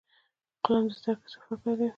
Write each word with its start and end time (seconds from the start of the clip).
قلم 0.65 0.85
د 0.87 0.91
زده 0.97 1.13
کړې 1.19 1.27
سفر 1.33 1.55
پیلوي 1.61 1.89